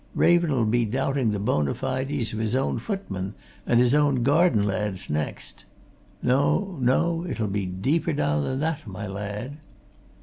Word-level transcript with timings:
Raven'll 0.15 0.65
be 0.65 0.83
doubting 0.83 1.29
the 1.29 1.37
bona 1.37 1.75
fides 1.75 2.33
of 2.33 2.39
his 2.39 2.55
own 2.55 2.79
footmen 2.79 3.35
and 3.67 3.79
his 3.79 3.93
own 3.93 4.23
garden 4.23 4.63
lads 4.63 5.11
next. 5.11 5.65
No 6.23 6.75
no! 6.81 7.23
it'll 7.29 7.45
be 7.47 7.67
deeper 7.67 8.11
down 8.13 8.43
than 8.43 8.59
that, 8.61 8.87
my 8.87 9.05
lad!" 9.05 9.57